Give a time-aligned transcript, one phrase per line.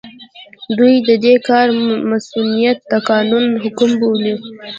[0.77, 1.67] دوی د دې کار
[2.09, 4.35] مصؤنيت د قانون حکم بولي.